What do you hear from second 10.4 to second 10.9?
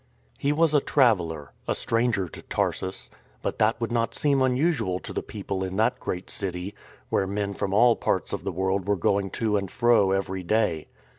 day.